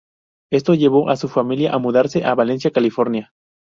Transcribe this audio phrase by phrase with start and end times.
[0.51, 3.31] Esto llevó a su familia a mudarse a Valencia, California.